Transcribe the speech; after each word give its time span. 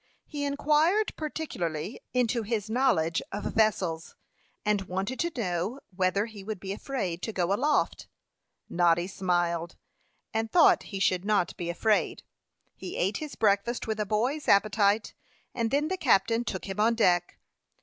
He 0.25 0.45
inquired 0.45 1.13
particularly 1.15 1.99
into 2.11 2.41
his 2.41 2.71
knowledge 2.71 3.21
of 3.31 3.53
vessels, 3.53 4.15
and 4.65 4.81
wanted 4.87 5.19
to 5.19 5.31
know 5.39 5.79
whether 5.95 6.25
he 6.25 6.43
would 6.43 6.59
be 6.59 6.73
afraid 6.73 7.21
to 7.21 7.31
go 7.31 7.53
aloft. 7.53 8.07
Noddy 8.67 9.05
smiled, 9.05 9.75
and 10.33 10.51
thought 10.51 10.81
he 10.89 10.99
should 10.99 11.23
not 11.23 11.55
be 11.55 11.69
afraid. 11.69 12.23
He 12.73 12.97
ate 12.97 13.17
his 13.17 13.35
breakfast 13.35 13.85
with 13.85 13.99
a 13.99 14.07
boy's 14.07 14.47
appetite, 14.47 15.13
and 15.53 15.69
then 15.69 15.87
the 15.87 15.97
captain 15.97 16.45
took 16.45 16.65
him 16.65 16.79
on 16.79 16.95
deck. 16.95 17.37